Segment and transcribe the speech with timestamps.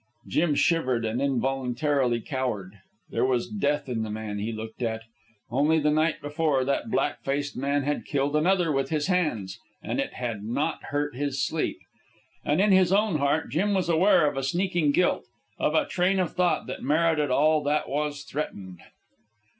[0.27, 2.73] Jim shivered and involuntarily cowered.
[3.11, 5.03] There was death in the man he looked at.
[5.51, 9.99] Only the night before that black faced man had killed another with his hands, and
[9.99, 11.77] it had not hurt his sleep.
[12.43, 15.25] And in his own heart Jim was aware of a sneaking guilt,
[15.59, 18.79] of a train of thought that merited all that was threatened.